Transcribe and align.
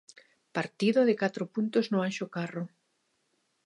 Partido 0.57 0.99
de 1.09 1.15
catro 1.21 1.43
puntos 1.53 1.85
no 1.91 1.99
Anxo 2.07 2.25
Carro. 2.35 2.63